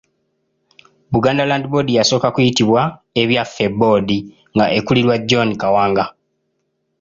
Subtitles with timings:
[1.11, 2.81] Buganda Land Board yasooka kuyitibwa
[3.21, 4.09] Ebyaffe Board
[4.53, 6.05] nga ekulirwa John Kawanga.